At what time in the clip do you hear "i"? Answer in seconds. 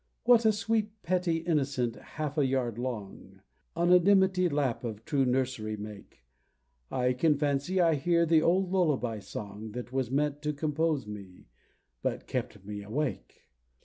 6.89-7.13, 7.79-7.93